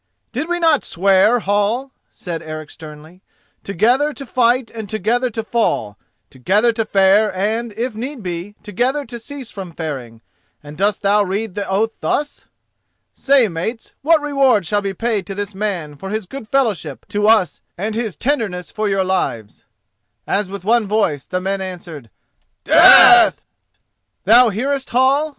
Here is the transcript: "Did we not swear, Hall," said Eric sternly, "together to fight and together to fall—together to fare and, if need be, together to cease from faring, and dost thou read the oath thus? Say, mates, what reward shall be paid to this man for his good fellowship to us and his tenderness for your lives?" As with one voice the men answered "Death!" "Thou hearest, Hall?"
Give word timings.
"Did 0.31 0.49
we 0.49 0.57
not 0.57 0.83
swear, 0.83 1.41
Hall," 1.41 1.91
said 2.11 2.41
Eric 2.41 2.71
sternly, 2.71 3.21
"together 3.63 4.13
to 4.13 4.25
fight 4.25 4.71
and 4.71 4.89
together 4.89 5.29
to 5.29 5.43
fall—together 5.43 6.73
to 6.73 6.85
fare 6.85 7.31
and, 7.35 7.71
if 7.73 7.93
need 7.95 8.23
be, 8.23 8.55
together 8.63 9.05
to 9.05 9.19
cease 9.19 9.51
from 9.51 9.71
faring, 9.71 10.21
and 10.63 10.75
dost 10.75 11.03
thou 11.03 11.21
read 11.23 11.53
the 11.53 11.69
oath 11.69 11.93
thus? 11.99 12.45
Say, 13.13 13.47
mates, 13.47 13.93
what 14.01 14.21
reward 14.23 14.65
shall 14.65 14.81
be 14.81 14.95
paid 14.95 15.27
to 15.27 15.35
this 15.35 15.53
man 15.53 15.95
for 15.95 16.09
his 16.09 16.25
good 16.25 16.47
fellowship 16.47 17.05
to 17.09 17.27
us 17.27 17.61
and 17.77 17.93
his 17.93 18.15
tenderness 18.15 18.71
for 18.71 18.89
your 18.89 19.03
lives?" 19.03 19.65
As 20.25 20.49
with 20.49 20.63
one 20.63 20.87
voice 20.87 21.27
the 21.27 21.39
men 21.39 21.61
answered 21.61 22.09
"Death!" 22.63 23.43
"Thou 24.23 24.49
hearest, 24.49 24.89
Hall?" 24.89 25.29